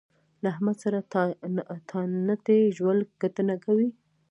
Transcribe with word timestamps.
له 0.41 0.47
احمد 0.53 0.75
سره 0.83 0.97
ټانټې 1.89 2.59
ژول 2.77 2.99
ګټه 3.21 3.41
نه 3.49 3.55
کوي. 3.63 3.89